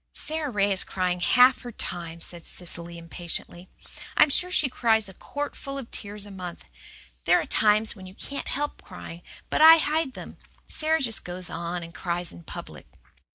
"Sara 0.13 0.49
Ray 0.49 0.71
is 0.71 0.83
crying 0.83 1.19
half 1.19 1.61
her 1.61 1.71
time," 1.71 2.21
said 2.21 2.43
Cecily 2.43 2.97
impatiently. 2.97 3.69
"I'm 4.17 4.31
sure 4.31 4.49
she 4.49 4.67
cries 4.67 5.07
a 5.07 5.13
quartful 5.13 5.77
of 5.77 5.91
tears 5.91 6.25
a 6.25 6.31
month. 6.31 6.65
There 7.25 7.39
are 7.39 7.45
times 7.45 7.95
when 7.95 8.07
you 8.07 8.15
can't 8.15 8.47
help 8.47 8.81
crying. 8.81 9.21
But 9.51 9.61
I 9.61 9.77
hide 9.77 10.13
then. 10.13 10.37
Sara 10.67 11.01
just 11.01 11.23
goes 11.23 11.51
and 11.51 11.93
cries 11.93 12.31
in 12.33 12.41
public." 12.45 12.87